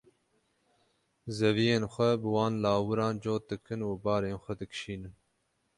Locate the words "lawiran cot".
2.63-3.43